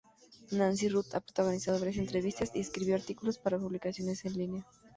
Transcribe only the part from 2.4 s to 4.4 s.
y escribió artículos para publicaciones en